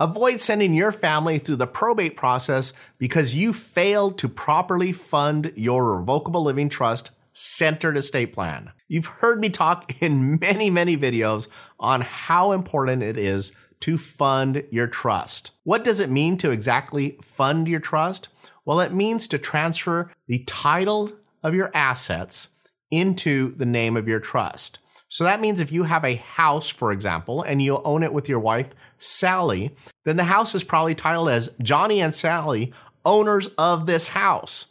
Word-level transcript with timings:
Avoid 0.00 0.40
sending 0.40 0.74
your 0.74 0.90
family 0.90 1.38
through 1.38 1.56
the 1.56 1.68
probate 1.68 2.16
process 2.16 2.72
because 2.98 3.36
you 3.36 3.52
failed 3.52 4.18
to 4.18 4.28
properly 4.28 4.92
fund 4.92 5.52
your 5.54 5.96
revocable 5.96 6.42
living 6.42 6.68
trust 6.68 7.12
centered 7.32 7.96
estate 7.96 8.32
plan. 8.32 8.72
You've 8.88 9.06
heard 9.06 9.40
me 9.40 9.50
talk 9.50 10.02
in 10.02 10.38
many, 10.40 10.68
many 10.68 10.96
videos 10.96 11.48
on 11.78 12.00
how 12.00 12.50
important 12.50 13.04
it 13.04 13.16
is 13.16 13.52
to 13.80 13.96
fund 13.96 14.64
your 14.70 14.88
trust. 14.88 15.52
What 15.62 15.84
does 15.84 16.00
it 16.00 16.10
mean 16.10 16.38
to 16.38 16.50
exactly 16.50 17.16
fund 17.22 17.68
your 17.68 17.80
trust? 17.80 18.28
Well, 18.64 18.80
it 18.80 18.92
means 18.92 19.28
to 19.28 19.38
transfer 19.38 20.10
the 20.26 20.42
title 20.44 21.12
of 21.42 21.54
your 21.54 21.70
assets 21.72 22.48
into 22.90 23.54
the 23.54 23.66
name 23.66 23.96
of 23.96 24.08
your 24.08 24.20
trust. 24.20 24.80
So 25.08 25.24
that 25.24 25.40
means 25.40 25.60
if 25.60 25.70
you 25.70 25.84
have 25.84 26.04
a 26.04 26.16
house, 26.16 26.68
for 26.68 26.90
example, 26.90 27.42
and 27.42 27.62
you 27.62 27.80
own 27.84 28.02
it 28.02 28.12
with 28.12 28.28
your 28.28 28.40
wife, 28.40 28.68
Sally, 28.98 29.74
then 30.04 30.16
the 30.16 30.24
house 30.24 30.54
is 30.54 30.64
probably 30.64 30.94
titled 30.94 31.28
as 31.28 31.54
Johnny 31.62 32.00
and 32.00 32.14
Sally, 32.14 32.72
owners 33.04 33.48
of 33.58 33.86
this 33.86 34.08
house. 34.08 34.66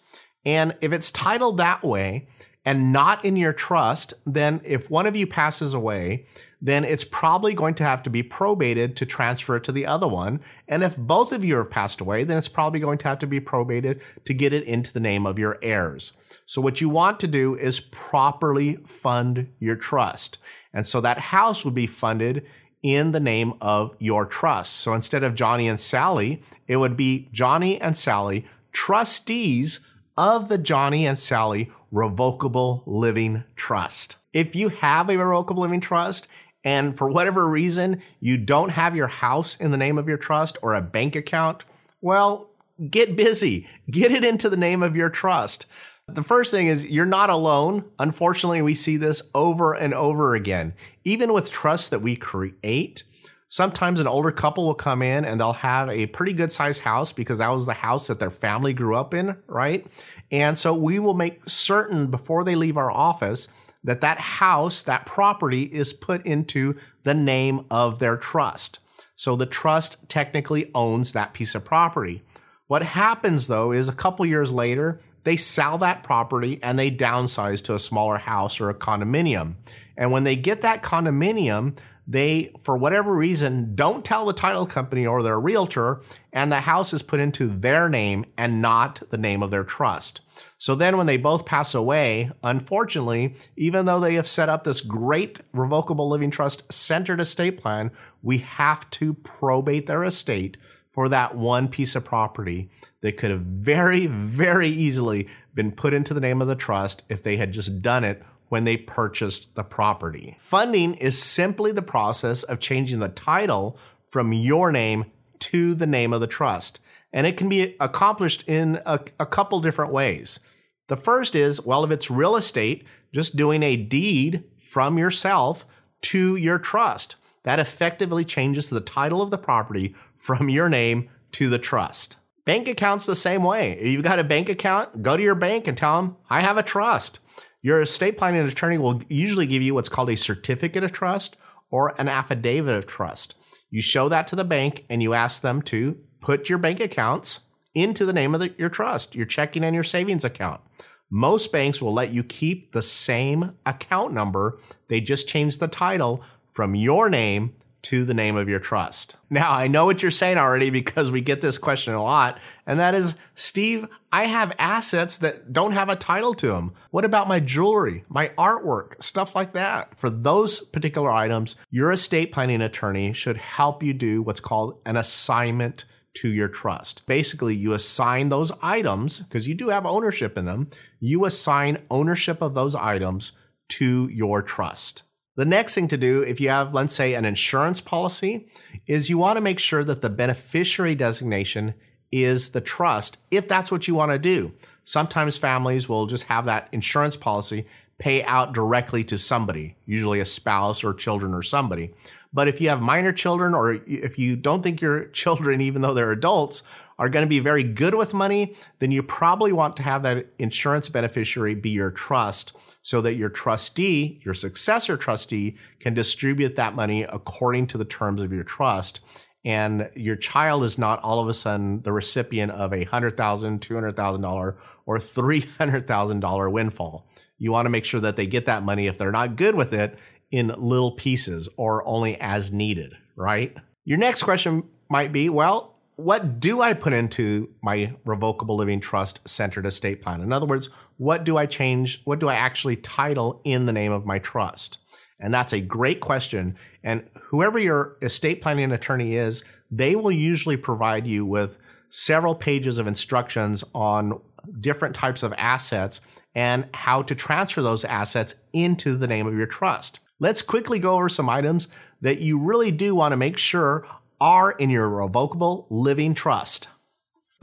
And 0.46 0.76
if 0.82 0.92
it's 0.92 1.12
titled 1.12 1.58
that 1.58 1.84
way 1.84 2.28
and 2.66 2.92
not 2.92 3.24
in 3.24 3.36
your 3.36 3.54
trust, 3.54 4.14
then 4.26 4.62
if 4.64 4.90
one 4.90 5.06
of 5.06 5.16
you 5.16 5.28
passes 5.28 5.74
away, 5.74 6.26
then 6.64 6.86
it's 6.86 7.04
probably 7.04 7.54
going 7.54 7.76
to 7.76 7.84
have 7.84 8.02
to 8.04 8.10
be 8.10 8.24
probated 8.24 8.96
to 8.96 9.06
transfer 9.06 9.58
it 9.58 9.66
to 9.66 9.72
the 9.74 9.86
other 9.86 10.08
one. 10.08 10.40
And 10.70 10.82
if 10.82 10.96
both 10.98 11.34
of 11.34 11.44
you 11.44 11.58
have 11.58 11.70
passed 11.70 12.00
away, 12.00 12.24
then 12.24 12.38
it's 12.38 12.48
probably 12.48 12.80
going 12.80 12.98
to 13.00 13.08
have 13.10 13.20
to 13.20 13.28
be 13.28 13.42
probated 13.42 14.02
to 14.24 14.34
get 14.34 14.54
it 14.54 14.64
into 14.64 14.94
the 14.94 15.02
name 15.02 15.26
of 15.26 15.38
your 15.38 15.60
heirs. 15.62 16.14
So 16.46 16.62
what 16.62 16.80
you 16.80 16.88
want 16.88 17.20
to 17.20 17.28
do 17.28 17.56
is 17.56 17.82
properly 17.82 18.78
fund 18.86 19.50
your 19.60 19.76
trust. 19.76 20.38
And 20.74 20.88
so 20.88 21.02
that 21.02 21.20
house 21.20 21.66
would 21.66 21.76
be 21.76 21.86
funded 21.86 22.46
in 22.82 23.12
the 23.12 23.20
name 23.20 23.54
of 23.60 23.94
your 24.00 24.26
trust. 24.26 24.78
So 24.78 24.94
instead 24.94 25.24
of 25.24 25.36
Johnny 25.36 25.68
and 25.68 25.80
Sally, 25.80 26.44
it 26.68 26.78
would 26.78 26.96
be 26.96 27.28
Johnny 27.34 27.80
and 27.80 27.96
Sally, 27.96 28.46
trustees 28.72 29.82
of 30.18 30.48
the 30.48 30.58
Johnny 30.58 31.06
and 31.06 31.20
Sally 31.20 31.72
Revocable 31.92 32.84
Living 32.86 33.44
Trust. 33.56 34.16
If 34.32 34.56
you 34.56 34.70
have 34.70 35.10
a 35.10 35.18
revocable 35.18 35.62
living 35.62 35.82
trust 35.82 36.28
and 36.64 36.98
for 36.98 37.10
whatever 37.10 37.48
reason 37.48 38.02
you 38.20 38.38
don't 38.38 38.70
have 38.70 38.96
your 38.96 39.08
house 39.08 39.56
in 39.56 39.72
the 39.72 39.78
name 39.78 39.98
of 39.98 40.08
your 40.08 40.18
trust 40.18 40.58
or 40.62 40.74
a 40.74 40.82
bank 40.82 41.16
account, 41.16 41.66
well, 42.02 42.50
get 42.90 43.16
busy. 43.16 43.68
Get 43.90 44.12
it 44.12 44.24
into 44.24 44.50
the 44.50 44.58
name 44.58 44.84
of 44.84 44.96
your 44.96 45.10
trust. 45.10 45.68
The 46.08 46.24
first 46.24 46.52
thing 46.52 46.68
is 46.68 46.86
you're 46.86 47.06
not 47.06 47.30
alone. 47.30 47.86
Unfortunately, 47.98 48.62
we 48.62 48.74
see 48.74 48.98
this 48.98 49.22
over 49.34 49.74
and 49.74 49.94
over 49.94 50.36
again. 50.36 50.74
Even 51.04 51.32
with 51.32 51.50
trusts 51.50 51.90
that 51.90 52.02
we 52.02 52.16
create, 52.16 53.04
sometimes 53.48 54.00
an 54.00 54.08
older 54.08 54.32
couple 54.32 54.66
will 54.66 54.74
come 54.74 55.02
in 55.02 55.24
and 55.24 55.40
they'll 55.40 55.54
have 55.54 55.90
a 55.90 56.08
pretty 56.08 56.34
good 56.34 56.52
sized 56.52 56.82
house 56.82 57.14
because 57.14 57.38
that 57.38 57.50
was 57.50 57.66
the 57.66 57.74
house 57.74 58.08
that 58.08 58.20
their 58.20 58.30
family 58.30 58.74
grew 58.74 58.96
up 58.96 59.14
in, 59.14 59.38
right? 59.48 59.88
And 60.32 60.58
so 60.58 60.74
we 60.74 61.00
will 61.00 61.14
make 61.14 61.48
certain 61.48 62.08
before 62.08 62.44
they 62.44 62.56
leave 62.56 62.78
our 62.78 62.92
office 62.92 63.48
that 63.84 64.02
that 64.02 64.20
house, 64.20 64.84
that 64.84 65.06
property 65.06 65.64
is 65.64 65.94
put 65.94 66.26
into 66.26 66.76
the 67.04 67.14
name 67.14 67.66
of 67.70 68.00
their 68.00 68.18
trust. 68.18 68.80
So 69.16 69.36
the 69.36 69.46
trust 69.46 70.10
technically 70.10 70.72
owns 70.74 71.12
that 71.12 71.34
piece 71.34 71.56
of 71.56 71.66
property. 71.66 72.24
What 72.68 72.84
happens 72.84 73.48
though 73.48 73.72
is 73.72 73.90
a 73.90 73.94
couple 73.94 74.26
years 74.26 74.52
later, 74.52 75.00
they 75.24 75.38
sell 75.38 75.78
that 75.80 76.04
property 76.04 76.60
and 76.62 76.78
they 76.78 76.92
downsize 76.92 77.64
to 77.64 77.76
a 77.76 77.80
smaller 77.80 78.18
house 78.18 78.60
or 78.60 78.70
a 78.70 78.76
condominium. 78.76 79.56
And 79.98 80.12
when 80.12 80.24
they 80.24 80.36
get 80.36 80.62
that 80.62 80.84
condominium, 80.84 81.78
they, 82.06 82.52
for 82.60 82.78
whatever 82.78 83.16
reason, 83.16 83.76
don't 83.76 84.04
tell 84.04 84.26
the 84.26 84.34
title 84.34 84.66
company 84.66 85.06
or 85.06 85.24
their 85.24 85.40
realtor, 85.40 86.02
and 86.34 86.52
the 86.52 86.60
house 86.60 86.94
is 86.94 87.02
put 87.02 87.22
into 87.22 87.48
their 87.48 87.88
name 87.88 88.26
and 88.38 88.62
not 88.62 89.02
the 89.10 89.18
name 89.18 89.42
of 89.42 89.52
their 89.52 89.64
trust. 89.64 90.20
So 90.64 90.76
then, 90.76 90.96
when 90.96 91.08
they 91.08 91.18
both 91.18 91.46
pass 91.46 91.76
away, 91.76 92.32
unfortunately, 92.42 93.36
even 93.58 93.86
though 93.86 94.00
they 94.00 94.14
have 94.14 94.30
set 94.30 94.48
up 94.48 94.64
this 94.64 94.80
great 94.80 95.42
revocable 95.52 96.08
living 96.08 96.32
trust 96.32 96.72
centered 96.72 97.20
estate 97.20 97.58
plan, 97.58 97.92
we 98.22 98.38
have 98.38 98.90
to 98.92 99.14
probate 99.14 99.88
their 99.88 100.06
estate 100.06 100.56
for 100.90 101.10
that 101.10 101.36
one 101.36 101.68
piece 101.68 101.98
of 101.98 102.06
property 102.06 102.70
that 103.02 103.18
could 103.18 103.30
have 103.30 103.42
very, 103.42 104.08
very 104.08 104.70
easily 104.70 105.28
been 105.54 105.74
put 105.74 105.94
into 105.94 106.14
the 106.14 106.22
name 106.22 106.42
of 106.42 106.48
the 106.48 106.56
trust 106.56 107.04
if 107.10 107.24
they 107.24 107.36
had 107.36 107.52
just 107.52 107.82
done 107.82 108.06
it 108.06 108.24
when 108.48 108.64
they 108.64 108.78
purchased 108.78 109.56
the 109.56 109.66
property. 109.66 110.38
Funding 110.40 110.94
is 110.94 111.22
simply 111.22 111.74
the 111.74 111.82
process 111.82 112.42
of 112.44 112.62
changing 112.62 113.00
the 113.00 113.10
title 113.10 113.78
from 114.02 114.32
your 114.32 114.72
name 114.72 115.12
to 115.40 115.76
the 115.76 115.88
name 115.88 116.14
of 116.14 116.22
the 116.22 116.26
trust. 116.28 116.80
And 117.14 117.28
it 117.28 117.38
can 117.38 117.48
be 117.48 117.76
accomplished 117.80 118.44
in 118.48 118.82
a, 118.86 119.00
a 119.20 119.26
couple 119.26 119.62
different 119.62 119.94
ways. 119.94 120.40
The 120.88 120.98
first 120.98 121.36
is, 121.36 121.66
well, 121.66 121.86
if 121.86 121.92
it's 121.92 122.12
real 122.12 122.36
estate, 122.36 122.86
just 123.14 123.38
doing 123.38 123.64
a 123.64 123.78
deed 123.78 124.44
from 124.60 124.98
yourself 124.98 125.66
to 126.02 126.36
your 126.36 126.58
trust. 126.58 127.16
That 127.44 127.60
effectively 127.60 128.26
changes 128.26 128.70
the 128.70 128.82
title 128.82 129.22
of 129.22 129.30
the 129.30 129.38
property 129.38 129.96
from 130.16 130.50
your 130.50 130.70
name 130.70 131.10
to 131.34 131.50
the 131.50 131.60
trust. 131.60 132.18
Bank 132.46 132.68
accounts 132.68 133.06
the 133.06 133.16
same 133.16 133.44
way. 133.44 133.74
If 133.74 133.88
you've 133.88 134.04
got 134.04 134.20
a 134.20 134.24
bank 134.24 134.50
account, 134.50 135.02
go 135.02 135.16
to 135.16 135.24
your 135.24 135.36
bank 135.36 135.68
and 135.68 135.78
tell 135.78 136.02
them, 136.02 136.18
I 136.30 136.42
have 136.42 136.58
a 136.58 136.64
trust. 136.64 137.20
Your 137.62 137.82
estate 137.82 138.18
planning 138.18 138.46
attorney 138.46 138.78
will 138.78 139.02
usually 139.08 139.46
give 139.46 139.62
you 139.62 139.74
what's 139.74 139.88
called 139.88 140.10
a 140.10 140.18
certificate 140.18 140.84
of 140.84 140.92
trust 140.92 141.38
or 141.70 141.94
an 142.00 142.10
affidavit 142.10 142.76
of 142.76 142.86
trust. 142.86 143.36
You 143.70 143.82
show 143.82 144.10
that 144.10 144.28
to 144.28 144.36
the 144.36 144.44
bank 144.44 144.86
and 144.90 145.02
you 145.02 145.14
ask 145.14 145.42
them 145.42 145.62
to 145.64 145.98
put 146.24 146.48
your 146.48 146.58
bank 146.58 146.80
accounts 146.80 147.42
into 147.76 148.06
the 148.06 148.14
name 148.14 148.34
of 148.34 148.40
the, 148.40 148.54
your 148.58 148.70
trust, 148.70 149.14
your 149.14 149.26
checking 149.26 149.64
and 149.64 149.76
your 149.76 149.84
savings 149.84 150.24
account. 150.24 150.62
Most 151.10 151.52
banks 151.52 151.82
will 151.82 151.94
let 151.94 152.12
you 152.12 152.24
keep 152.24 152.72
the 152.72 152.82
same 152.82 153.58
account 153.66 154.14
number. 154.14 154.58
They 154.88 155.02
just 155.02 155.28
change 155.28 155.58
the 155.58 155.68
title 155.68 156.24
from 156.48 156.76
your 156.76 157.10
name 157.10 157.54
to 157.84 158.06
the 158.06 158.14
name 158.14 158.38
of 158.38 158.48
your 158.48 158.60
trust. 158.60 159.18
Now, 159.30 159.52
I 159.52 159.68
know 159.68 159.84
what 159.86 160.02
you're 160.02 160.12
saying 160.12 160.38
already 160.38 160.70
because 160.70 161.12
we 161.12 161.20
get 161.20 161.42
this 161.42 161.58
question 161.58 161.94
a 161.94 162.02
lot, 162.02 162.40
and 162.66 162.80
that 162.80 162.96
is 162.96 163.16
Steve, 163.36 163.86
I 164.14 164.28
have 164.28 164.56
assets 164.58 165.18
that 165.18 165.52
don't 165.52 165.74
have 165.74 165.90
a 165.90 165.98
title 165.98 166.34
to 166.36 166.48
them. 166.48 166.74
What 166.92 167.04
about 167.04 167.28
my 167.28 167.42
jewelry, 167.42 168.06
my 168.08 168.30
artwork, 168.38 169.04
stuff 169.04 169.36
like 169.36 169.52
that? 169.52 170.00
For 170.00 170.10
those 170.10 170.62
particular 170.62 171.12
items, 171.12 171.58
your 171.70 171.92
estate 171.92 172.32
planning 172.32 172.62
attorney 172.62 173.12
should 173.12 173.36
help 173.36 173.84
you 173.84 173.94
do 173.94 174.22
what's 174.22 174.40
called 174.40 174.80
an 174.86 174.96
assignment 174.96 175.84
to 176.16 176.30
your 176.30 176.48
trust. 176.48 177.06
Basically, 177.08 177.56
you 177.56 177.74
assign 177.74 178.30
those 178.30 178.52
items 178.62 179.20
because 179.20 179.48
you 179.48 179.56
do 179.56 179.70
have 179.70 179.86
ownership 179.86 180.38
in 180.38 180.46
them. 180.46 180.70
You 181.00 181.26
assign 181.26 181.80
ownership 181.90 182.42
of 182.42 182.56
those 182.56 182.76
items 182.76 183.32
to 183.70 184.08
your 184.10 184.42
trust. 184.42 185.04
The 185.36 185.46
next 185.46 185.74
thing 185.74 185.88
to 185.88 185.98
do, 185.98 186.22
if 186.22 186.40
you 186.40 186.50
have, 186.50 186.74
let's 186.74 186.94
say, 186.94 187.16
an 187.16 187.26
insurance 187.26 187.82
policy, 187.82 188.48
is 188.86 189.10
you 189.10 189.18
want 189.18 189.38
to 189.38 189.42
make 189.42 189.58
sure 189.58 189.84
that 189.84 190.02
the 190.02 190.10
beneficiary 190.10 190.94
designation 190.94 191.74
is 192.12 192.50
the 192.50 192.62
trust, 192.62 193.18
if 193.32 193.48
that's 193.48 193.72
what 193.72 193.88
you 193.88 193.96
want 193.96 194.12
to 194.12 194.20
do. 194.20 194.54
Sometimes 194.86 195.38
families 195.38 195.90
will 195.90 196.06
just 196.06 196.26
have 196.26 196.46
that 196.46 196.70
insurance 196.72 197.18
policy 197.18 197.66
pay 197.98 198.24
out 198.24 198.54
directly 198.54 199.04
to 199.06 199.18
somebody, 199.18 199.76
usually 199.86 200.20
a 200.20 200.26
spouse 200.26 200.84
or 200.84 200.94
children 200.94 201.34
or 201.34 201.42
somebody. 201.42 201.92
But 202.34 202.48
if 202.48 202.60
you 202.60 202.70
have 202.70 202.82
minor 202.82 203.12
children, 203.12 203.54
or 203.54 203.74
if 203.86 204.18
you 204.18 204.36
don't 204.36 204.64
think 204.64 204.82
your 204.82 205.06
children, 205.14 205.62
even 205.62 205.82
though 205.82 205.94
they're 205.94 206.12
adults, 206.12 206.64
are 206.98 207.10
going 207.10 207.24
to 207.24 207.30
be 207.30 207.40
very 207.40 207.64
good 207.64 207.96
with 207.96 208.14
money, 208.14 208.56
then 208.80 208.92
you 208.92 209.04
probably 209.04 209.52
want 209.52 209.76
to 209.78 209.84
have 209.84 210.04
that 210.04 210.28
insurance 210.40 210.90
beneficiary 210.90 211.56
be 211.56 211.70
your 211.70 211.92
trust 211.92 212.54
so 212.82 213.02
that 213.02 213.16
your 213.16 213.30
trustee, 213.30 214.22
your 214.24 214.34
successor 214.34 214.98
trustee, 214.98 215.58
can 215.80 215.94
distribute 215.94 216.56
that 216.56 216.76
money 216.76 217.04
according 217.04 217.68
to 217.68 217.78
the 217.78 217.86
terms 217.86 218.22
of 218.22 218.32
your 218.34 218.44
trust. 218.44 219.00
And 219.46 219.90
your 219.96 220.16
child 220.16 220.64
is 220.64 220.78
not 220.78 221.02
all 221.02 221.20
of 221.20 221.28
a 221.28 221.34
sudden 221.34 221.82
the 221.82 221.92
recipient 221.92 222.52
of 222.52 222.72
a 222.72 222.86
$100,000, 222.86 223.16
$200,000, 223.16 224.56
or 224.86 224.98
$300,000 224.98 226.52
windfall. 226.52 227.08
You 227.38 227.52
want 227.52 227.66
to 227.66 227.70
make 227.70 227.84
sure 227.84 228.00
that 228.00 228.16
they 228.16 228.26
get 228.26 228.46
that 228.46 228.64
money 228.64 228.88
if 228.88 228.98
they're 228.98 229.12
not 229.12 229.36
good 229.36 229.56
with 229.56 229.74
it 229.74 229.98
in 230.34 230.48
little 230.58 230.92
pieces 230.92 231.48
or 231.58 231.88
only 231.88 232.20
as 232.20 232.52
needed, 232.52 232.98
right? 233.16 233.56
Your 233.86 234.00
next 234.00 234.24
question 234.24 234.64
might 234.90 235.14
be 235.14 235.30
well, 235.30 235.76
what 235.96 236.40
do 236.40 236.60
I 236.60 236.74
put 236.74 236.92
into 236.92 237.52
my 237.62 237.94
revocable 238.04 238.56
living 238.56 238.80
trust 238.80 239.22
centered 239.30 239.68
estate 239.68 240.02
plan? 240.02 240.22
In 240.22 240.34
other 240.34 240.48
words, 240.48 240.70
what 240.98 241.24
do 241.24 241.38
I 241.38 241.46
change? 241.46 242.02
What 242.06 242.18
do 242.18 242.30
I 242.30 242.34
actually 242.34 242.78
title 242.78 243.42
in 243.44 243.68
the 243.68 243.72
name 243.72 243.92
of 243.92 244.08
my 244.08 244.18
trust? 244.18 244.80
And 245.20 245.32
that's 245.32 245.54
a 245.54 245.62
great 245.62 246.00
question. 246.00 246.58
And 246.84 247.08
whoever 247.30 247.60
your 247.60 247.98
estate 248.02 248.42
planning 248.42 248.72
attorney 248.72 249.16
is, 249.16 249.44
they 249.70 249.96
will 249.96 250.12
usually 250.12 250.58
provide 250.58 251.06
you 251.06 251.28
with 251.28 251.60
several 251.92 252.34
pages 252.34 252.80
of 252.80 252.88
instructions 252.88 253.64
on 253.76 254.20
different 254.60 254.96
types 254.96 255.22
of 255.22 255.32
assets 255.38 256.02
and 256.34 256.68
how 256.74 257.04
to 257.04 257.14
transfer 257.14 257.62
those 257.62 257.86
assets 257.86 258.34
into 258.52 258.98
the 258.98 259.08
name 259.08 259.28
of 259.28 259.38
your 259.38 259.46
trust. 259.46 260.00
Let's 260.24 260.42
quickly 260.42 260.80
go 260.80 260.96
over 260.96 261.10
some 261.10 261.28
items 261.28 261.68
that 262.00 262.20
you 262.22 262.40
really 262.40 262.72
do 262.72 262.96
want 262.96 263.12
to 263.12 263.18
make 263.18 263.38
sure 263.38 263.86
are 264.22 264.52
in 264.54 264.70
your 264.70 264.90
revocable 264.90 265.68
living 265.70 266.14
trust. 266.14 266.70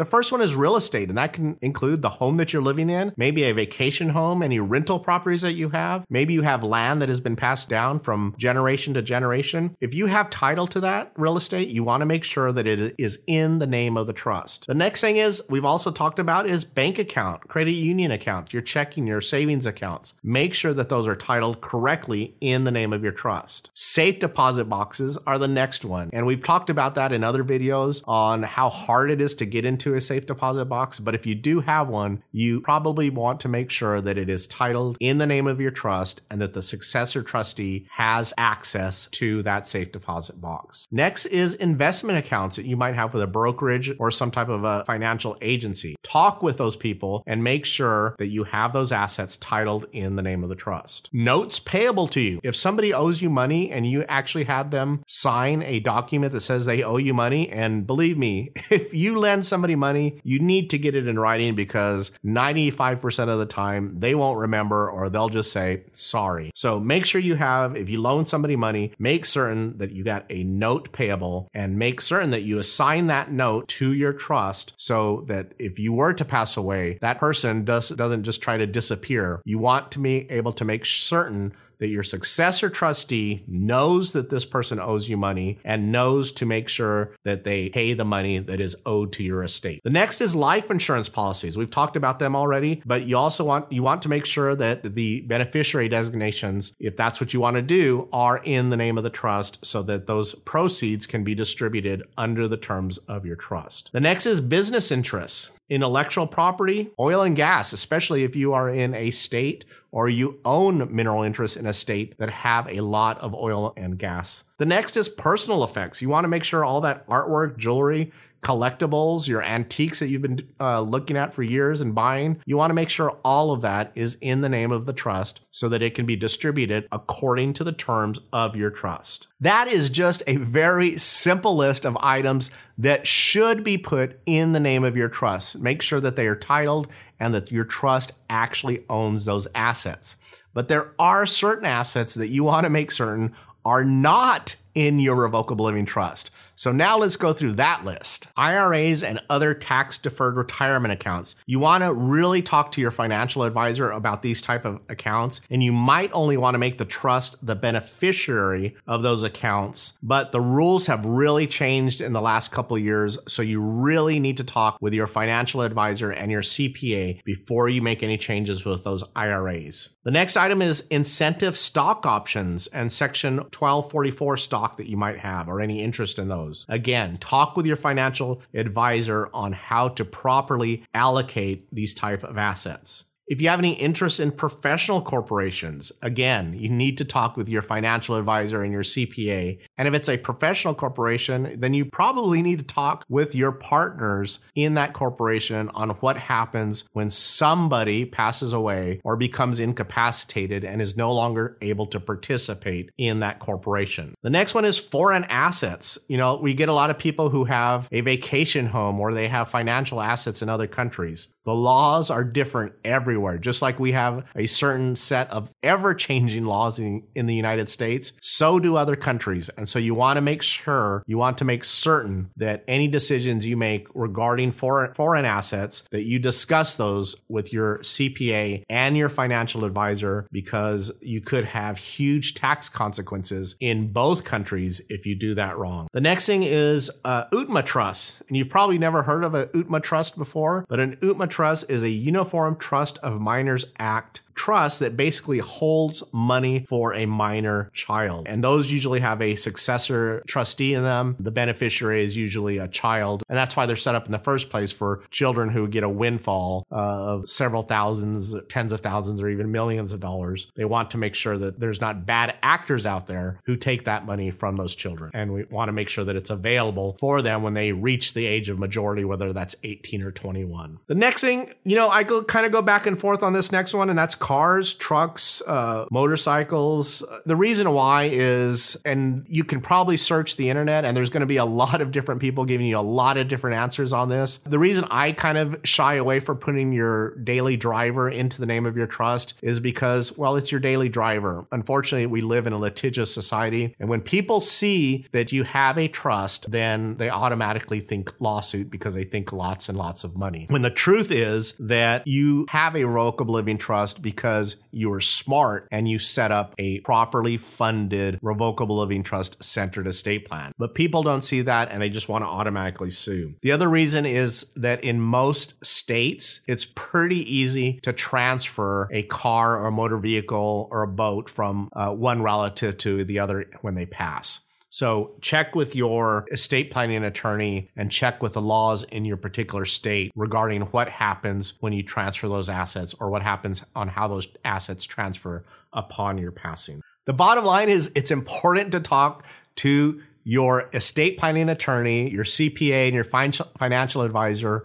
The 0.00 0.06
first 0.06 0.32
one 0.32 0.40
is 0.40 0.56
real 0.56 0.76
estate, 0.76 1.10
and 1.10 1.18
that 1.18 1.34
can 1.34 1.58
include 1.60 2.00
the 2.00 2.08
home 2.08 2.36
that 2.36 2.54
you're 2.54 2.62
living 2.62 2.88
in, 2.88 3.12
maybe 3.18 3.42
a 3.42 3.52
vacation 3.52 4.08
home, 4.08 4.42
any 4.42 4.58
rental 4.58 4.98
properties 4.98 5.42
that 5.42 5.52
you 5.52 5.68
have. 5.68 6.06
Maybe 6.08 6.32
you 6.32 6.40
have 6.40 6.64
land 6.64 7.02
that 7.02 7.10
has 7.10 7.20
been 7.20 7.36
passed 7.36 7.68
down 7.68 7.98
from 7.98 8.34
generation 8.38 8.94
to 8.94 9.02
generation. 9.02 9.76
If 9.78 9.92
you 9.92 10.06
have 10.06 10.30
title 10.30 10.66
to 10.68 10.80
that 10.80 11.12
real 11.18 11.36
estate, 11.36 11.68
you 11.68 11.84
want 11.84 12.00
to 12.00 12.06
make 12.06 12.24
sure 12.24 12.50
that 12.50 12.66
it 12.66 12.94
is 12.96 13.22
in 13.26 13.58
the 13.58 13.66
name 13.66 13.98
of 13.98 14.06
the 14.06 14.14
trust. 14.14 14.66
The 14.68 14.74
next 14.74 15.02
thing 15.02 15.18
is 15.18 15.42
we've 15.50 15.66
also 15.66 15.90
talked 15.90 16.18
about 16.18 16.46
is 16.46 16.64
bank 16.64 16.98
account, 16.98 17.48
credit 17.48 17.72
union 17.72 18.10
account, 18.10 18.54
your 18.54 18.62
checking, 18.62 19.06
your 19.06 19.20
savings 19.20 19.66
accounts. 19.66 20.14
Make 20.22 20.54
sure 20.54 20.72
that 20.72 20.88
those 20.88 21.06
are 21.06 21.14
titled 21.14 21.60
correctly 21.60 22.36
in 22.40 22.64
the 22.64 22.70
name 22.70 22.94
of 22.94 23.02
your 23.02 23.12
trust. 23.12 23.68
Safe 23.74 24.18
deposit 24.18 24.64
boxes 24.64 25.18
are 25.26 25.36
the 25.36 25.46
next 25.46 25.84
one. 25.84 26.08
And 26.14 26.24
we've 26.24 26.42
talked 26.42 26.70
about 26.70 26.94
that 26.94 27.12
in 27.12 27.22
other 27.22 27.44
videos 27.44 28.02
on 28.08 28.44
how 28.44 28.70
hard 28.70 29.10
it 29.10 29.20
is 29.20 29.34
to 29.34 29.44
get 29.44 29.66
into 29.66 29.89
a 29.94 30.00
safe 30.00 30.26
deposit 30.26 30.66
box, 30.66 30.98
but 30.98 31.14
if 31.14 31.26
you 31.26 31.34
do 31.34 31.60
have 31.60 31.88
one, 31.88 32.22
you 32.32 32.60
probably 32.60 33.10
want 33.10 33.40
to 33.40 33.48
make 33.48 33.70
sure 33.70 34.00
that 34.00 34.18
it 34.18 34.28
is 34.28 34.46
titled 34.46 34.96
in 35.00 35.18
the 35.18 35.26
name 35.26 35.46
of 35.46 35.60
your 35.60 35.70
trust 35.70 36.22
and 36.30 36.40
that 36.40 36.54
the 36.54 36.62
successor 36.62 37.22
trustee 37.22 37.86
has 37.90 38.32
access 38.38 39.08
to 39.12 39.42
that 39.42 39.66
safe 39.66 39.92
deposit 39.92 40.40
box. 40.40 40.86
Next 40.90 41.26
is 41.26 41.54
investment 41.54 42.18
accounts 42.18 42.56
that 42.56 42.66
you 42.66 42.76
might 42.76 42.94
have 42.94 43.14
with 43.14 43.22
a 43.22 43.26
brokerage 43.26 43.92
or 43.98 44.10
some 44.10 44.30
type 44.30 44.48
of 44.48 44.64
a 44.64 44.84
financial 44.84 45.36
agency. 45.40 45.96
Talk 46.02 46.42
with 46.42 46.58
those 46.58 46.76
people 46.76 47.22
and 47.26 47.44
make 47.44 47.64
sure 47.64 48.14
that 48.18 48.28
you 48.28 48.44
have 48.44 48.72
those 48.72 48.92
assets 48.92 49.36
titled 49.36 49.86
in 49.92 50.16
the 50.16 50.22
name 50.22 50.42
of 50.42 50.48
the 50.48 50.56
trust. 50.56 51.08
Notes 51.12 51.58
payable 51.58 52.08
to 52.08 52.20
you. 52.20 52.40
If 52.42 52.56
somebody 52.56 52.92
owes 52.92 53.22
you 53.22 53.30
money 53.30 53.70
and 53.70 53.86
you 53.86 54.04
actually 54.04 54.44
had 54.44 54.70
them 54.70 55.02
sign 55.06 55.62
a 55.62 55.80
document 55.80 56.32
that 56.32 56.40
says 56.40 56.66
they 56.66 56.82
owe 56.82 56.96
you 56.96 57.14
money, 57.14 57.48
and 57.48 57.86
believe 57.86 58.18
me, 58.18 58.50
if 58.70 58.92
you 58.94 59.18
lend 59.18 59.46
somebody 59.46 59.76
money, 59.80 60.20
you 60.22 60.38
need 60.38 60.70
to 60.70 60.78
get 60.78 60.94
it 60.94 61.08
in 61.08 61.18
writing 61.18 61.54
because 61.54 62.12
95% 62.24 63.28
of 63.28 63.38
the 63.38 63.46
time 63.46 63.98
they 63.98 64.14
won't 64.14 64.38
remember 64.38 64.88
or 64.88 65.08
they'll 65.08 65.28
just 65.28 65.52
say 65.52 65.82
sorry. 65.92 66.52
So 66.54 66.78
make 66.78 67.04
sure 67.04 67.20
you 67.20 67.34
have, 67.34 67.76
if 67.76 67.88
you 67.88 68.00
loan 68.00 68.26
somebody 68.26 68.56
money, 68.56 68.92
make 68.98 69.24
certain 69.24 69.78
that 69.78 69.90
you 69.90 70.04
got 70.04 70.26
a 70.30 70.44
note 70.44 70.92
payable 70.92 71.48
and 71.54 71.78
make 71.78 72.00
certain 72.00 72.30
that 72.30 72.42
you 72.42 72.58
assign 72.58 73.08
that 73.08 73.32
note 73.32 73.68
to 73.68 73.92
your 73.92 74.12
trust 74.12 74.74
so 74.76 75.24
that 75.26 75.54
if 75.58 75.78
you 75.78 75.92
were 75.92 76.12
to 76.12 76.24
pass 76.24 76.56
away, 76.56 76.98
that 77.00 77.18
person 77.18 77.64
does, 77.64 77.88
doesn't 77.88 78.24
just 78.24 78.42
try 78.42 78.56
to 78.56 78.66
disappear. 78.66 79.40
You 79.44 79.58
want 79.58 79.90
to 79.92 79.98
be 79.98 80.30
able 80.30 80.52
to 80.52 80.64
make 80.64 80.84
certain 80.84 81.54
that 81.80 81.88
your 81.88 82.02
successor 82.02 82.70
trustee 82.70 83.42
knows 83.46 84.12
that 84.12 84.30
this 84.30 84.44
person 84.44 84.78
owes 84.78 85.08
you 85.08 85.16
money 85.16 85.58
and 85.64 85.90
knows 85.90 86.30
to 86.32 86.46
make 86.46 86.68
sure 86.68 87.14
that 87.24 87.44
they 87.44 87.68
pay 87.70 87.92
the 87.94 88.04
money 88.04 88.38
that 88.38 88.60
is 88.60 88.76
owed 88.86 89.12
to 89.14 89.24
your 89.24 89.42
estate. 89.42 89.80
The 89.82 89.90
next 89.90 90.20
is 90.20 90.34
life 90.34 90.70
insurance 90.70 91.08
policies. 91.08 91.58
We've 91.58 91.70
talked 91.70 91.96
about 91.96 92.18
them 92.18 92.36
already, 92.36 92.82
but 92.86 93.06
you 93.06 93.16
also 93.16 93.44
want 93.44 93.72
you 93.72 93.82
want 93.82 94.02
to 94.02 94.08
make 94.08 94.26
sure 94.26 94.54
that 94.54 94.94
the 94.94 95.22
beneficiary 95.22 95.88
designations, 95.88 96.72
if 96.78 96.96
that's 96.96 97.20
what 97.20 97.34
you 97.34 97.40
want 97.40 97.56
to 97.56 97.62
do, 97.62 98.08
are 98.12 98.38
in 98.38 98.70
the 98.70 98.76
name 98.76 98.96
of 98.96 99.04
the 99.04 99.10
trust 99.10 99.64
so 99.64 99.82
that 99.82 100.06
those 100.06 100.34
proceeds 100.34 101.06
can 101.06 101.24
be 101.24 101.34
distributed 101.34 102.02
under 102.16 102.46
the 102.46 102.56
terms 102.56 102.98
of 103.08 103.26
your 103.26 103.36
trust. 103.36 103.90
The 103.92 104.00
next 104.00 104.26
is 104.26 104.40
business 104.40 104.92
interests 104.92 105.52
intellectual 105.70 106.26
property, 106.26 106.90
oil 106.98 107.22
and 107.22 107.36
gas, 107.36 107.72
especially 107.72 108.24
if 108.24 108.36
you 108.36 108.52
are 108.52 108.68
in 108.68 108.92
a 108.94 109.10
state 109.10 109.64
or 109.92 110.08
you 110.08 110.38
own 110.44 110.94
mineral 110.94 111.22
interests 111.22 111.56
in 111.56 111.66
a 111.66 111.72
state 111.72 112.18
that 112.18 112.30
have 112.30 112.68
a 112.68 112.80
lot 112.80 113.18
of 113.20 113.34
oil 113.34 113.72
and 113.76 113.98
gas. 113.98 114.44
The 114.58 114.66
next 114.66 114.96
is 114.96 115.08
personal 115.08 115.64
effects. 115.64 116.02
You 116.02 116.08
want 116.08 116.24
to 116.24 116.28
make 116.28 116.44
sure 116.44 116.64
all 116.64 116.80
that 116.82 117.06
artwork, 117.08 117.56
jewelry, 117.56 118.12
collectibles, 118.42 119.28
your 119.28 119.42
antiques 119.42 119.98
that 119.98 120.08
you've 120.08 120.22
been 120.22 120.48
uh, 120.58 120.80
looking 120.80 121.16
at 121.16 121.34
for 121.34 121.42
years 121.42 121.80
and 121.80 121.94
buying, 121.94 122.40
you 122.46 122.56
want 122.56 122.70
to 122.70 122.74
make 122.74 122.88
sure 122.88 123.18
all 123.24 123.52
of 123.52 123.60
that 123.60 123.92
is 123.94 124.16
in 124.20 124.40
the 124.40 124.48
name 124.48 124.72
of 124.72 124.86
the 124.86 124.92
trust 124.92 125.40
so 125.50 125.68
that 125.68 125.82
it 125.82 125.94
can 125.94 126.06
be 126.06 126.16
distributed 126.16 126.86
according 126.90 127.52
to 127.52 127.64
the 127.64 127.72
terms 127.72 128.18
of 128.32 128.56
your 128.56 128.70
trust. 128.70 129.26
That 129.40 129.68
is 129.68 129.90
just 129.90 130.22
a 130.26 130.36
very 130.36 130.96
simple 130.96 131.54
list 131.56 131.84
of 131.84 131.96
items 132.00 132.50
that 132.78 133.06
should 133.06 133.62
be 133.62 133.76
put 133.76 134.18
in 134.24 134.52
the 134.52 134.60
name 134.60 134.84
of 134.84 134.96
your 134.96 135.08
trust. 135.08 135.58
Make 135.58 135.82
sure 135.82 136.00
that 136.00 136.16
they 136.16 136.26
are 136.26 136.36
titled 136.36 136.88
and 137.18 137.34
that 137.34 137.52
your 137.52 137.64
trust 137.64 138.12
actually 138.30 138.84
owns 138.88 139.26
those 139.26 139.46
assets. 139.54 140.16
But 140.54 140.68
there 140.68 140.94
are 140.98 141.26
certain 141.26 141.66
assets 141.66 142.14
that 142.14 142.28
you 142.28 142.44
want 142.44 142.64
to 142.64 142.70
make 142.70 142.90
certain 142.90 143.34
are 143.64 143.84
not 143.84 144.56
in 144.74 144.98
your 144.98 145.16
revocable 145.16 145.64
living 145.66 145.84
trust. 145.84 146.30
So 146.60 146.72
now 146.72 146.98
let's 146.98 147.16
go 147.16 147.32
through 147.32 147.54
that 147.54 147.86
list. 147.86 148.28
IRAs 148.36 149.02
and 149.02 149.18
other 149.30 149.54
tax 149.54 149.96
deferred 149.96 150.36
retirement 150.36 150.92
accounts. 150.92 151.34
You 151.46 151.58
want 151.58 151.82
to 151.82 151.94
really 151.94 152.42
talk 152.42 152.70
to 152.72 152.82
your 152.82 152.90
financial 152.90 153.44
advisor 153.44 153.90
about 153.90 154.20
these 154.20 154.42
type 154.42 154.66
of 154.66 154.78
accounts 154.90 155.40
and 155.48 155.62
you 155.62 155.72
might 155.72 156.10
only 156.12 156.36
want 156.36 156.52
to 156.52 156.58
make 156.58 156.76
the 156.76 156.84
trust 156.84 157.36
the 157.46 157.56
beneficiary 157.56 158.76
of 158.86 159.02
those 159.02 159.22
accounts, 159.22 159.94
but 160.02 160.32
the 160.32 160.40
rules 160.42 160.86
have 160.86 161.06
really 161.06 161.46
changed 161.46 162.02
in 162.02 162.12
the 162.12 162.20
last 162.20 162.52
couple 162.52 162.76
years, 162.76 163.16
so 163.26 163.40
you 163.40 163.62
really 163.62 164.20
need 164.20 164.36
to 164.36 164.44
talk 164.44 164.76
with 164.82 164.92
your 164.92 165.06
financial 165.06 165.62
advisor 165.62 166.10
and 166.10 166.30
your 166.30 166.42
CPA 166.42 167.24
before 167.24 167.70
you 167.70 167.80
make 167.80 168.02
any 168.02 168.18
changes 168.18 168.66
with 168.66 168.84
those 168.84 169.02
IRAs. 169.16 169.88
The 170.04 170.10
next 170.10 170.36
item 170.36 170.60
is 170.60 170.86
incentive 170.88 171.56
stock 171.56 172.04
options 172.04 172.66
and 172.66 172.92
section 172.92 173.38
1244 173.38 174.36
stock 174.36 174.76
that 174.76 174.90
you 174.90 174.98
might 174.98 175.20
have 175.20 175.48
or 175.48 175.62
any 175.62 175.82
interest 175.82 176.18
in 176.18 176.28
those 176.28 176.49
those. 176.50 176.66
Again, 176.68 177.16
talk 177.18 177.56
with 177.56 177.66
your 177.66 177.76
financial 177.76 178.42
advisor 178.54 179.30
on 179.32 179.52
how 179.52 179.88
to 179.88 180.04
properly 180.04 180.84
allocate 180.92 181.72
these 181.72 181.94
type 181.94 182.22
of 182.22 182.36
assets. 182.36 183.04
If 183.30 183.40
you 183.40 183.48
have 183.48 183.60
any 183.60 183.74
interest 183.74 184.18
in 184.18 184.32
professional 184.32 185.00
corporations, 185.00 185.92
again, 186.02 186.52
you 186.52 186.68
need 186.68 186.98
to 186.98 187.04
talk 187.04 187.36
with 187.36 187.48
your 187.48 187.62
financial 187.62 188.16
advisor 188.16 188.64
and 188.64 188.72
your 188.72 188.82
CPA. 188.82 189.60
And 189.78 189.86
if 189.86 189.94
it's 189.94 190.08
a 190.08 190.16
professional 190.16 190.74
corporation, 190.74 191.54
then 191.56 191.72
you 191.72 191.84
probably 191.84 192.42
need 192.42 192.58
to 192.58 192.64
talk 192.64 193.04
with 193.08 193.36
your 193.36 193.52
partners 193.52 194.40
in 194.56 194.74
that 194.74 194.94
corporation 194.94 195.68
on 195.74 195.90
what 196.00 196.16
happens 196.16 196.88
when 196.92 197.08
somebody 197.08 198.04
passes 198.04 198.52
away 198.52 199.00
or 199.04 199.16
becomes 199.16 199.60
incapacitated 199.60 200.64
and 200.64 200.82
is 200.82 200.96
no 200.96 201.12
longer 201.14 201.56
able 201.60 201.86
to 201.86 202.00
participate 202.00 202.90
in 202.98 203.20
that 203.20 203.38
corporation. 203.38 204.12
The 204.24 204.30
next 204.30 204.54
one 204.54 204.64
is 204.64 204.76
foreign 204.80 205.22
assets. 205.26 206.00
You 206.08 206.16
know, 206.16 206.34
we 206.42 206.52
get 206.52 206.68
a 206.68 206.72
lot 206.72 206.90
of 206.90 206.98
people 206.98 207.28
who 207.28 207.44
have 207.44 207.88
a 207.92 208.00
vacation 208.00 208.66
home 208.66 208.98
or 208.98 209.14
they 209.14 209.28
have 209.28 209.48
financial 209.48 210.00
assets 210.00 210.42
in 210.42 210.48
other 210.48 210.66
countries. 210.66 211.28
The 211.44 211.54
laws 211.54 212.10
are 212.10 212.24
different 212.24 212.72
everywhere. 212.84 213.19
Just 213.40 213.62
like 213.62 213.78
we 213.78 213.92
have 213.92 214.24
a 214.34 214.46
certain 214.46 214.96
set 214.96 215.30
of 215.30 215.50
ever 215.62 215.94
changing 215.94 216.44
laws 216.44 216.78
in, 216.78 217.02
in 217.14 217.26
the 217.26 217.34
United 217.34 217.68
States, 217.68 218.12
so 218.20 218.58
do 218.58 218.76
other 218.76 218.96
countries. 218.96 219.48
And 219.50 219.68
so 219.68 219.78
you 219.78 219.94
want 219.94 220.16
to 220.16 220.20
make 220.20 220.42
sure, 220.42 221.02
you 221.06 221.18
want 221.18 221.38
to 221.38 221.44
make 221.44 221.64
certain 221.64 222.30
that 222.36 222.64
any 222.68 222.88
decisions 222.88 223.46
you 223.46 223.56
make 223.56 223.86
regarding 223.94 224.52
foreign, 224.52 224.94
foreign 224.94 225.24
assets, 225.24 225.82
that 225.90 226.04
you 226.04 226.18
discuss 226.18 226.76
those 226.76 227.16
with 227.28 227.52
your 227.52 227.78
CPA 227.78 228.64
and 228.68 228.96
your 228.96 229.08
financial 229.08 229.64
advisor 229.64 230.26
because 230.32 230.92
you 231.00 231.20
could 231.20 231.44
have 231.44 231.78
huge 231.78 232.34
tax 232.34 232.68
consequences 232.68 233.56
in 233.60 233.92
both 233.92 234.24
countries 234.24 234.80
if 234.88 235.06
you 235.06 235.14
do 235.14 235.34
that 235.34 235.58
wrong. 235.58 235.88
The 235.92 236.00
next 236.00 236.26
thing 236.26 236.42
is 236.42 236.90
uh, 237.04 237.26
UTMA 237.32 237.64
trust. 237.64 238.22
And 238.28 238.36
you've 238.36 238.48
probably 238.48 238.78
never 238.78 239.02
heard 239.02 239.24
of 239.24 239.34
an 239.34 239.48
UTMA 239.48 239.82
trust 239.82 240.16
before, 240.16 240.64
but 240.68 240.80
an 240.80 240.96
UTMA 240.96 241.28
Trust 241.28 241.70
is 241.70 241.82
a 241.82 241.88
Uniform 241.88 242.56
Trust 242.56 242.98
of 242.98 243.09
Minors 243.18 243.64
Act 243.78 244.20
trust 244.40 244.80
that 244.80 244.96
basically 244.96 245.38
holds 245.38 246.02
money 246.14 246.64
for 246.66 246.94
a 246.94 247.04
minor 247.04 247.70
child. 247.74 248.26
And 248.26 248.42
those 248.42 248.72
usually 248.72 249.00
have 249.00 249.20
a 249.20 249.34
successor 249.34 250.22
trustee 250.26 250.72
in 250.72 250.82
them. 250.82 251.14
The 251.20 251.30
beneficiary 251.30 252.02
is 252.02 252.16
usually 252.16 252.56
a 252.56 252.66
child. 252.66 253.22
And 253.28 253.36
that's 253.36 253.54
why 253.54 253.66
they're 253.66 253.76
set 253.76 253.94
up 253.94 254.06
in 254.06 254.12
the 254.12 254.18
first 254.18 254.48
place 254.48 254.72
for 254.72 255.02
children 255.10 255.50
who 255.50 255.68
get 255.68 255.82
a 255.82 255.90
windfall 255.90 256.66
of 256.70 257.28
several 257.28 257.60
thousands, 257.60 258.34
tens 258.48 258.72
of 258.72 258.80
thousands, 258.80 259.20
or 259.20 259.28
even 259.28 259.52
millions 259.52 259.92
of 259.92 260.00
dollars. 260.00 260.50
They 260.54 260.64
want 260.64 260.90
to 260.92 260.98
make 260.98 261.14
sure 261.14 261.36
that 261.36 261.60
there's 261.60 261.82
not 261.82 262.06
bad 262.06 262.34
actors 262.42 262.86
out 262.86 263.08
there 263.08 263.40
who 263.44 263.56
take 263.56 263.84
that 263.84 264.06
money 264.06 264.30
from 264.30 264.56
those 264.56 264.74
children. 264.74 265.10
And 265.12 265.34
we 265.34 265.44
want 265.50 265.68
to 265.68 265.72
make 265.72 265.90
sure 265.90 266.04
that 266.04 266.16
it's 266.16 266.30
available 266.30 266.96
for 266.98 267.20
them 267.20 267.42
when 267.42 267.52
they 267.52 267.72
reach 267.72 268.14
the 268.14 268.24
age 268.24 268.48
of 268.48 268.58
majority, 268.58 269.04
whether 269.04 269.34
that's 269.34 269.54
18 269.64 270.00
or 270.00 270.12
21. 270.12 270.78
The 270.86 270.94
next 270.94 271.20
thing, 271.20 271.52
you 271.64 271.76
know, 271.76 271.90
I 271.90 272.04
go 272.04 272.24
kind 272.24 272.46
of 272.46 272.52
go 272.52 272.62
back 272.62 272.86
and 272.86 272.98
forth 272.98 273.22
on 273.22 273.34
this 273.34 273.52
next 273.52 273.74
one, 273.74 273.90
and 273.90 273.98
that's 273.98 274.14
cars, 274.30 274.74
trucks, 274.74 275.42
uh, 275.44 275.86
motorcycles. 275.90 277.02
The 277.26 277.34
reason 277.34 277.72
why 277.72 278.10
is, 278.12 278.76
and 278.84 279.26
you 279.28 279.42
can 279.42 279.60
probably 279.60 279.96
search 279.96 280.36
the 280.36 280.50
internet, 280.50 280.84
and 280.84 280.96
there's 280.96 281.10
going 281.10 281.22
to 281.22 281.26
be 281.26 281.38
a 281.38 281.44
lot 281.60 281.80
of 281.80 281.90
different 281.90 282.20
people 282.20 282.44
giving 282.44 282.66
you 282.68 282.78
a 282.78 282.80
lot 282.80 283.16
of 283.16 283.26
different 283.26 283.56
answers 283.56 283.92
on 283.92 284.08
this. 284.08 284.36
The 284.36 284.60
reason 284.60 284.84
I 284.88 285.10
kind 285.10 285.36
of 285.36 285.56
shy 285.64 285.94
away 285.94 286.20
from 286.20 286.38
putting 286.38 286.70
your 286.72 287.16
daily 287.16 287.56
driver 287.56 288.08
into 288.08 288.38
the 288.40 288.46
name 288.46 288.66
of 288.66 288.76
your 288.76 288.86
trust 288.86 289.34
is 289.42 289.58
because, 289.58 290.16
well, 290.16 290.36
it's 290.36 290.52
your 290.52 290.60
daily 290.60 290.88
driver. 290.88 291.44
Unfortunately, 291.50 292.06
we 292.06 292.20
live 292.20 292.46
in 292.46 292.52
a 292.52 292.58
litigious 292.58 293.12
society, 293.12 293.74
and 293.80 293.88
when 293.88 294.00
people 294.00 294.40
see 294.40 295.06
that 295.10 295.32
you 295.32 295.42
have 295.42 295.76
a 295.76 295.88
trust, 295.88 296.52
then 296.52 296.96
they 296.98 297.10
automatically 297.10 297.80
think 297.80 298.12
lawsuit 298.20 298.70
because 298.70 298.94
they 298.94 299.02
think 299.02 299.32
lots 299.32 299.68
and 299.68 299.76
lots 299.76 300.04
of 300.04 300.16
money. 300.16 300.46
When 300.48 300.62
the 300.62 300.70
truth 300.70 301.10
is 301.10 301.54
that 301.54 302.06
you 302.06 302.46
have 302.48 302.76
a 302.76 302.84
revocable 302.84 303.34
living 303.34 303.58
trust 303.58 304.02
because 304.10 304.56
you're 304.72 305.00
smart 305.00 305.68
and 305.70 305.88
you 305.88 305.98
set 305.98 306.32
up 306.32 306.54
a 306.58 306.80
properly 306.80 307.36
funded 307.36 308.18
revocable 308.22 308.76
living 308.76 309.02
trust 309.02 309.42
centered 309.42 309.86
estate 309.86 310.28
plan. 310.28 310.52
But 310.58 310.74
people 310.74 311.02
don't 311.02 311.22
see 311.22 311.42
that 311.42 311.70
and 311.70 311.80
they 311.80 311.88
just 311.88 312.08
want 312.08 312.24
to 312.24 312.28
automatically 312.28 312.90
sue. 312.90 313.34
The 313.42 313.52
other 313.52 313.68
reason 313.68 314.04
is 314.04 314.46
that 314.56 314.82
in 314.82 315.00
most 315.00 315.64
states, 315.64 316.40
it's 316.48 316.64
pretty 316.74 317.18
easy 317.32 317.78
to 317.82 317.92
transfer 317.92 318.88
a 318.90 319.04
car 319.04 319.60
or 319.60 319.66
a 319.66 319.72
motor 319.72 319.98
vehicle 319.98 320.68
or 320.70 320.82
a 320.82 320.88
boat 320.88 321.30
from 321.30 321.68
uh, 321.72 321.90
one 321.90 322.22
relative 322.22 322.76
to 322.78 323.04
the 323.04 323.20
other 323.20 323.46
when 323.60 323.74
they 323.74 323.86
pass. 323.86 324.40
So 324.70 325.16
check 325.20 325.56
with 325.56 325.74
your 325.74 326.26
estate 326.30 326.70
planning 326.70 327.02
attorney 327.02 327.70
and 327.76 327.90
check 327.90 328.22
with 328.22 328.34
the 328.34 328.42
laws 328.42 328.84
in 328.84 329.04
your 329.04 329.16
particular 329.16 329.66
state 329.66 330.12
regarding 330.14 330.62
what 330.62 330.88
happens 330.88 331.54
when 331.60 331.72
you 331.72 331.82
transfer 331.82 332.28
those 332.28 332.48
assets 332.48 332.94
or 333.00 333.10
what 333.10 333.22
happens 333.22 333.64
on 333.74 333.88
how 333.88 334.06
those 334.06 334.28
assets 334.44 334.84
transfer 334.84 335.44
upon 335.72 336.18
your 336.18 336.30
passing. 336.30 336.80
The 337.06 337.12
bottom 337.12 337.44
line 337.44 337.68
is 337.68 337.90
it's 337.96 338.12
important 338.12 338.70
to 338.72 338.80
talk 338.80 339.26
to 339.56 340.00
your 340.22 340.68
estate 340.72 341.18
planning 341.18 341.48
attorney, 341.48 342.08
your 342.08 342.24
CPA, 342.24 342.86
and 342.86 342.94
your 342.94 343.04
financial 343.04 344.02
advisor 344.02 344.64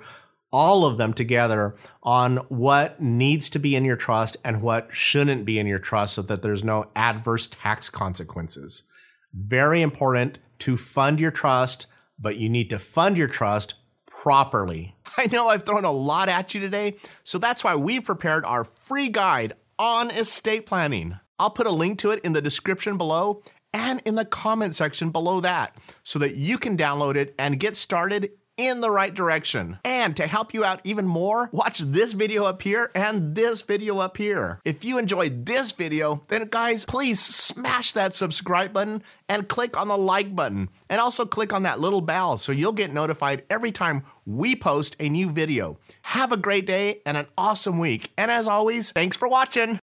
all 0.52 0.86
of 0.86 0.98
them 0.98 1.14
together 1.14 1.76
on 2.02 2.38
what 2.48 3.02
needs 3.02 3.50
to 3.50 3.60
be 3.60 3.76
in 3.76 3.84
your 3.84 3.98
trust 3.98 4.38
and 4.46 4.62
what 4.62 4.88
shouldn't 4.90 5.44
be 5.44 5.60
in 5.60 5.68
your 5.68 5.80
trust 5.80 6.14
so 6.14 6.22
that 6.22 6.42
there's 6.42 6.64
no 6.64 6.86
adverse 6.96 7.48
tax 7.48 7.90
consequences. 7.90 8.84
Very 9.36 9.82
important 9.82 10.40
to 10.60 10.78
fund 10.78 11.20
your 11.20 11.32
trust, 11.32 11.88
but 12.18 12.38
you 12.38 12.48
need 12.48 12.70
to 12.70 12.80
fund 12.80 13.18
your 13.18 13.28
trust 13.28 13.76
properly. 14.06 14.96
I 15.18 15.28
know 15.28 15.50
I've 15.50 15.64
thrown 15.64 15.84
a 15.84 15.92
lot 15.92 16.30
at 16.30 16.54
you 16.54 16.62
today, 16.62 16.96
so 17.24 17.38
that's 17.38 17.64
why 17.64 17.76
we've 17.76 18.06
prepared 18.06 18.46
our 18.46 18.64
free 18.64 19.10
guide 19.10 19.54
on 19.78 20.10
estate 20.10 20.66
planning. 20.66 21.20
I'll 21.38 21.50
put 21.50 21.68
a 21.68 21.72
link 21.72 22.00
to 22.00 22.12
it 22.12 22.24
in 22.24 22.32
the 22.32 22.42
description 22.42 22.98
below 22.98 23.44
and 23.74 24.02
in 24.06 24.16
the 24.16 24.24
comment 24.24 24.74
section 24.74 25.10
below 25.10 25.42
that 25.42 25.76
so 26.04 26.18
that 26.20 26.38
you 26.38 26.58
can 26.58 26.78
download 26.78 27.16
it 27.16 27.36
and 27.38 27.60
get 27.60 27.76
started 27.76 28.32
in 28.58 28.82
the 28.82 28.90
right 28.90 29.14
direction. 29.14 29.80
And 29.84 30.16
to 30.18 30.28
help 30.28 30.54
you 30.54 30.64
out 30.64 30.82
even 30.84 31.06
more, 31.08 31.50
watch 31.52 31.80
this 31.80 32.14
video 32.14 32.46
up 32.46 32.62
here 32.62 32.92
and 32.96 33.36
this 33.36 33.62
video 33.62 34.00
up 34.00 34.18
here. 34.18 34.60
If 34.66 34.84
you 34.86 34.98
enjoyed 34.98 35.46
this 35.46 35.72
video, 35.72 36.24
then 36.28 36.48
guys, 36.50 36.86
please 36.86 37.20
smash 37.20 37.92
that 37.94 38.14
subscribe 38.14 38.74
button 38.74 39.04
and 39.28 39.48
click 39.48 39.78
on 39.78 39.88
the 39.88 39.98
like 39.98 40.36
button. 40.36 40.70
And 40.90 41.02
also 41.02 41.26
click 41.26 41.52
on 41.52 41.64
that 41.64 41.80
little 41.80 42.02
bell 42.02 42.38
so 42.38 42.52
you'll 42.52 42.72
get 42.72 42.94
notified 42.94 43.44
every 43.50 43.72
time 43.72 44.04
we 44.26 44.56
post 44.56 44.96
a 45.00 45.10
new 45.10 45.30
video. 45.30 45.78
Have 46.04 46.32
a 46.32 46.38
great 46.38 46.66
day 46.66 47.02
and 47.06 47.18
an 47.18 47.28
awesome 47.38 47.78
week. 47.78 48.12
And 48.18 48.32
as 48.32 48.48
always, 48.48 48.92
thanks 48.92 49.18
for 49.18 49.28
watching. 49.28 49.74